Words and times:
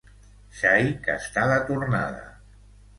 Xai 0.61 0.89
que 1.05 1.19
està 1.23 1.45
de 1.55 1.61
tornada. 1.71 2.29